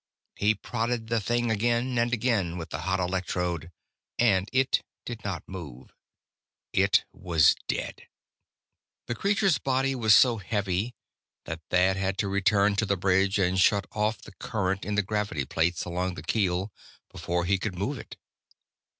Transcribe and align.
He 0.35 0.55
prodded 0.55 1.09
the 1.09 1.21
thing 1.21 1.51
again 1.51 1.99
and 1.99 2.11
again 2.11 2.57
with 2.57 2.71
the 2.71 2.79
hot 2.79 2.99
electrode, 2.99 3.69
and 4.17 4.49
it 4.51 4.81
did 5.05 5.23
not 5.23 5.47
move. 5.47 5.91
It 6.73 7.05
was 7.13 7.53
dead. 7.67 8.07
The 9.05 9.13
creature's 9.13 9.59
body 9.59 9.93
was 9.93 10.15
so 10.15 10.37
heavy 10.37 10.95
that 11.45 11.61
Thad 11.69 11.97
had 11.97 12.17
to 12.17 12.27
return 12.27 12.75
to 12.77 12.85
the 12.87 12.97
bridge, 12.97 13.37
and 13.37 13.59
shut 13.61 13.85
off 13.91 14.23
the 14.23 14.31
current 14.39 14.85
in 14.85 14.95
the 14.95 15.03
gravity 15.03 15.45
plates 15.45 15.85
along 15.85 16.15
the 16.15 16.23
keel, 16.23 16.71
before 17.11 17.45
he 17.45 17.59
could 17.59 17.75
move 17.77 17.99
it. 17.99 18.17